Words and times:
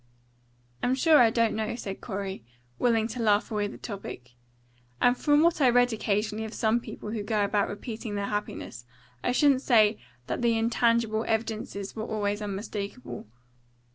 "I'm 0.81 0.95
sure 0.95 1.19
I 1.19 1.29
don't 1.29 1.53
know," 1.53 1.75
said 1.75 2.01
Corey, 2.01 2.43
willing 2.79 3.07
to 3.09 3.21
laugh 3.21 3.51
away 3.51 3.67
the 3.67 3.77
topic. 3.77 4.31
"And 4.99 5.15
from 5.15 5.43
what 5.43 5.61
I 5.61 5.69
read 5.69 5.93
occasionally 5.93 6.43
of 6.43 6.55
some 6.55 6.79
people 6.79 7.11
who 7.11 7.21
go 7.21 7.45
about 7.45 7.69
repeating 7.69 8.15
their 8.15 8.25
happiness, 8.25 8.83
I 9.23 9.31
shouldn't 9.31 9.61
say 9.61 9.99
that 10.25 10.41
the 10.41 10.57
intangible 10.57 11.23
evidences 11.27 11.95
were 11.95 12.05
always 12.07 12.41
unmistakable." 12.41 13.27